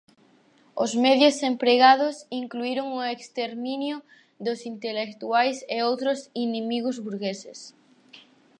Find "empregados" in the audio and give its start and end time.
1.51-2.15